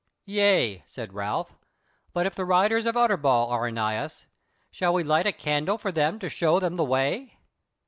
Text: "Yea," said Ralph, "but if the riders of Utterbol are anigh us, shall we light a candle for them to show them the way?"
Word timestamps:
"Yea," 0.25 0.83
said 0.87 1.13
Ralph, 1.13 1.59
"but 2.11 2.25
if 2.25 2.33
the 2.33 2.43
riders 2.43 2.87
of 2.87 2.97
Utterbol 2.97 3.47
are 3.51 3.67
anigh 3.67 3.97
us, 3.97 4.25
shall 4.71 4.93
we 4.95 5.03
light 5.03 5.27
a 5.27 5.31
candle 5.31 5.77
for 5.77 5.91
them 5.91 6.17
to 6.17 6.27
show 6.27 6.59
them 6.59 6.75
the 6.75 6.83
way?" 6.83 7.37